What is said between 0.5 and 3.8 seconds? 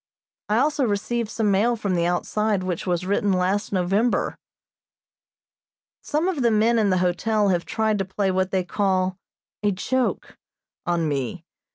also received some mail from the outside which was written last